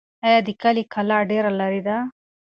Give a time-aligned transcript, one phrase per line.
[0.25, 1.97] آیا د کلي کلا ډېر لرې ده؟